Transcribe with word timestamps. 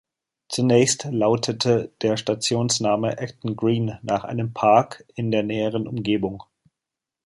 Zunächst 0.49 1.03
lautete 1.11 1.91
der 2.01 2.17
Stationsname 2.17 3.19
"Acton 3.19 3.55
Green", 3.55 3.99
nach 4.01 4.23
einem 4.23 4.51
Park 4.51 5.05
in 5.13 5.29
der 5.29 5.43
näheren 5.43 5.87
Umgebung. 5.87 6.41